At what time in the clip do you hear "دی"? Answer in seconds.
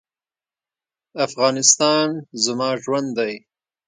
3.17-3.33